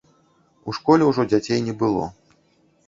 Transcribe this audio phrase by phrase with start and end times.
[0.67, 2.11] У школе ўжо дзяцей не было.